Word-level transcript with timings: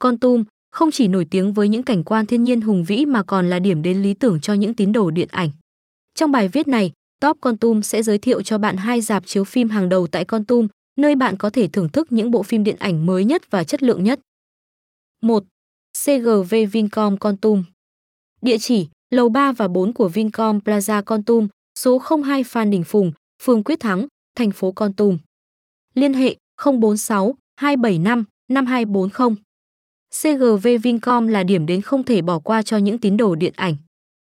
Con 0.00 0.18
Tum 0.18 0.44
không 0.70 0.90
chỉ 0.90 1.08
nổi 1.08 1.26
tiếng 1.30 1.52
với 1.52 1.68
những 1.68 1.82
cảnh 1.82 2.04
quan 2.04 2.26
thiên 2.26 2.44
nhiên 2.44 2.60
hùng 2.60 2.84
vĩ 2.84 3.06
mà 3.06 3.22
còn 3.22 3.50
là 3.50 3.58
điểm 3.58 3.82
đến 3.82 4.02
lý 4.02 4.14
tưởng 4.14 4.40
cho 4.40 4.54
những 4.54 4.74
tín 4.74 4.92
đồ 4.92 5.10
điện 5.10 5.28
ảnh. 5.30 5.50
Trong 6.14 6.32
bài 6.32 6.48
viết 6.48 6.68
này, 6.68 6.92
Top 7.20 7.38
Con 7.40 7.56
Tum 7.56 7.80
sẽ 7.82 8.02
giới 8.02 8.18
thiệu 8.18 8.42
cho 8.42 8.58
bạn 8.58 8.76
hai 8.76 9.00
dạp 9.00 9.26
chiếu 9.26 9.44
phim 9.44 9.68
hàng 9.68 9.88
đầu 9.88 10.06
tại 10.06 10.24
Con 10.24 10.44
Tum, 10.44 10.68
nơi 10.96 11.14
bạn 11.14 11.36
có 11.36 11.50
thể 11.50 11.68
thưởng 11.68 11.88
thức 11.88 12.12
những 12.12 12.30
bộ 12.30 12.42
phim 12.42 12.64
điện 12.64 12.76
ảnh 12.78 13.06
mới 13.06 13.24
nhất 13.24 13.50
và 13.50 13.64
chất 13.64 13.82
lượng 13.82 14.04
nhất. 14.04 14.20
1. 15.22 15.44
CGV 16.04 16.54
Vincom 16.72 17.16
Con 17.16 17.36
Tum 17.36 17.64
Địa 18.42 18.58
chỉ: 18.58 18.88
lầu 19.10 19.28
3 19.28 19.52
và 19.52 19.68
4 19.68 19.92
của 19.92 20.08
Vincom 20.08 20.58
Plaza 20.58 21.02
Con 21.02 21.22
Tum, 21.22 21.48
số 21.78 22.02
02 22.24 22.44
Phan 22.44 22.70
Đình 22.70 22.84
Phùng, 22.84 23.12
phường 23.42 23.64
Quyết 23.64 23.80
Thắng, 23.80 24.06
thành 24.36 24.50
phố 24.50 24.72
Con 24.72 24.92
Tum. 24.92 25.18
Liên 25.94 26.14
hệ 26.14 26.36
046 26.64 27.34
275 27.56 28.24
5240. 28.48 29.36
CGV 30.10 30.68
Vincom 30.82 31.26
là 31.26 31.42
điểm 31.42 31.66
đến 31.66 31.82
không 31.82 32.04
thể 32.04 32.22
bỏ 32.22 32.38
qua 32.38 32.62
cho 32.62 32.76
những 32.76 32.98
tín 32.98 33.16
đồ 33.16 33.34
điện 33.34 33.52
ảnh. 33.56 33.76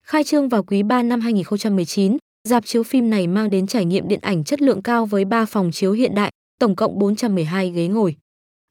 Khai 0.06 0.24
trương 0.24 0.48
vào 0.48 0.62
quý 0.62 0.82
3 0.82 1.02
năm 1.02 1.20
2019, 1.20 2.16
dạp 2.48 2.66
chiếu 2.66 2.82
phim 2.82 3.10
này 3.10 3.26
mang 3.26 3.50
đến 3.50 3.66
trải 3.66 3.84
nghiệm 3.84 4.08
điện 4.08 4.20
ảnh 4.22 4.44
chất 4.44 4.62
lượng 4.62 4.82
cao 4.82 5.06
với 5.06 5.24
3 5.24 5.44
phòng 5.44 5.70
chiếu 5.72 5.92
hiện 5.92 6.14
đại, 6.14 6.30
tổng 6.58 6.76
cộng 6.76 6.98
412 6.98 7.70
ghế 7.70 7.88
ngồi. 7.88 8.16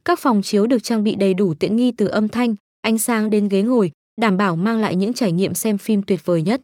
Các 0.05 0.19
phòng 0.19 0.41
chiếu 0.41 0.67
được 0.67 0.83
trang 0.83 1.03
bị 1.03 1.15
đầy 1.15 1.33
đủ 1.33 1.53
tiện 1.53 1.75
nghi 1.75 1.91
từ 1.91 2.07
âm 2.07 2.27
thanh, 2.27 2.55
ánh 2.81 2.97
sáng 2.97 3.29
đến 3.29 3.47
ghế 3.49 3.61
ngồi, 3.61 3.91
đảm 4.21 4.37
bảo 4.37 4.55
mang 4.55 4.81
lại 4.81 4.95
những 4.95 5.13
trải 5.13 5.31
nghiệm 5.31 5.53
xem 5.53 5.77
phim 5.77 6.03
tuyệt 6.03 6.25
vời 6.25 6.41
nhất. 6.41 6.61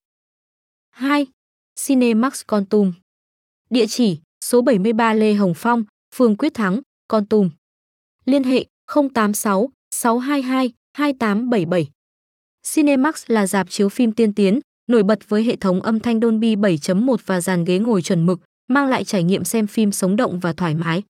2. 0.89 1.27
Cinemax 1.85 2.41
Con 2.47 2.66
Tum 2.66 2.94
Địa 3.69 3.85
chỉ: 3.88 4.19
số 4.45 4.61
73 4.61 5.13
Lê 5.13 5.33
Hồng 5.33 5.53
Phong, 5.55 5.83
phường 6.16 6.38
Quyết 6.38 6.53
Thắng, 6.53 6.81
Con 7.08 7.25
Tum. 7.25 7.49
Liên 8.25 8.44
hệ 8.44 8.66
086 9.13 9.69
622 10.03 10.71
2877. 10.93 11.89
Cinemax 12.73 13.23
là 13.27 13.47
dạp 13.47 13.69
chiếu 13.69 13.89
phim 13.89 14.11
tiên 14.11 14.33
tiến, 14.33 14.59
nổi 14.88 15.03
bật 15.03 15.30
với 15.30 15.43
hệ 15.43 15.55
thống 15.55 15.81
âm 15.81 15.99
thanh 15.99 16.19
Dolby 16.21 16.55
7.1 16.55 17.16
và 17.25 17.41
dàn 17.41 17.66
ghế 17.66 17.80
ngồi 17.80 18.02
chuẩn 18.02 18.25
mực, 18.25 18.39
mang 18.67 18.88
lại 18.88 19.03
trải 19.03 19.23
nghiệm 19.23 19.43
xem 19.43 19.67
phim 19.67 19.91
sống 19.91 20.16
động 20.16 20.39
và 20.39 20.53
thoải 20.53 20.75
mái. 20.75 21.03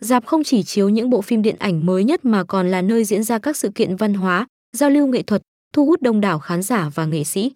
Dạp 0.00 0.26
không 0.26 0.44
chỉ 0.44 0.62
chiếu 0.62 0.88
những 0.88 1.10
bộ 1.10 1.22
phim 1.22 1.42
điện 1.42 1.56
ảnh 1.58 1.86
mới 1.86 2.04
nhất 2.04 2.24
mà 2.24 2.44
còn 2.44 2.70
là 2.70 2.82
nơi 2.82 3.04
diễn 3.04 3.22
ra 3.24 3.38
các 3.38 3.56
sự 3.56 3.70
kiện 3.74 3.96
văn 3.96 4.14
hóa, 4.14 4.46
giao 4.76 4.90
lưu 4.90 5.06
nghệ 5.06 5.22
thuật, 5.22 5.42
thu 5.72 5.86
hút 5.86 6.02
đông 6.02 6.20
đảo 6.20 6.38
khán 6.38 6.62
giả 6.62 6.90
và 6.94 7.04
nghệ 7.04 7.24
sĩ. 7.24 7.52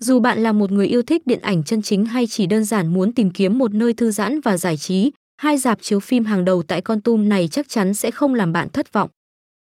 Dù 0.00 0.20
bạn 0.20 0.42
là 0.42 0.52
một 0.52 0.72
người 0.72 0.86
yêu 0.86 1.02
thích 1.02 1.26
điện 1.26 1.40
ảnh 1.40 1.64
chân 1.64 1.82
chính 1.82 2.06
hay 2.06 2.26
chỉ 2.26 2.46
đơn 2.46 2.64
giản 2.64 2.94
muốn 2.94 3.12
tìm 3.12 3.30
kiếm 3.30 3.58
một 3.58 3.74
nơi 3.74 3.92
thư 3.92 4.10
giãn 4.10 4.40
và 4.40 4.56
giải 4.56 4.76
trí, 4.76 5.12
hai 5.36 5.58
dạp 5.58 5.82
chiếu 5.82 6.00
phim 6.00 6.24
hàng 6.24 6.44
đầu 6.44 6.62
tại 6.62 6.80
Con 6.80 7.00
Tum 7.00 7.28
này 7.28 7.48
chắc 7.48 7.68
chắn 7.68 7.94
sẽ 7.94 8.10
không 8.10 8.34
làm 8.34 8.52
bạn 8.52 8.68
thất 8.68 8.92
vọng. 8.92 9.10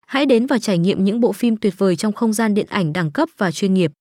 Hãy 0.06 0.26
đến 0.26 0.46
và 0.46 0.58
trải 0.58 0.78
nghiệm 0.78 1.04
những 1.04 1.20
bộ 1.20 1.32
phim 1.32 1.56
tuyệt 1.56 1.74
vời 1.78 1.96
trong 1.96 2.12
không 2.12 2.32
gian 2.32 2.54
điện 2.54 2.66
ảnh 2.68 2.92
đẳng 2.92 3.10
cấp 3.10 3.28
và 3.38 3.50
chuyên 3.50 3.74
nghiệp. 3.74 3.92